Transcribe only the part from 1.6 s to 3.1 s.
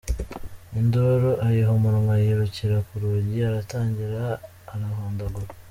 umunwa, yirukira ku